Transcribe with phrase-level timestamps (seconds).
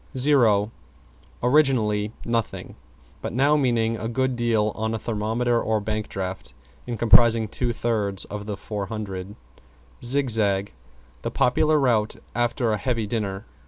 [0.17, 0.71] =ZERO=
[1.43, 2.75] Originally, nothing;
[3.21, 6.55] but now meaning a good deal on a thermometer or bank draft,
[6.87, 9.35] and comprising two thirds of the 400.
[10.03, 10.73] =ZIGZAG=
[11.21, 13.45] The popular route after a heavy dinner.